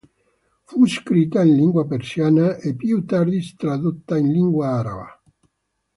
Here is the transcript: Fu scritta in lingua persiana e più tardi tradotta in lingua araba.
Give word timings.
Fu 0.63 0.83
scritta 0.87 1.43
in 1.43 1.53
lingua 1.55 1.85
persiana 1.85 2.55
e 2.55 2.75
più 2.75 3.05
tardi 3.05 3.39
tradotta 3.55 4.17
in 4.17 4.31
lingua 4.31 4.79
araba. 4.79 5.21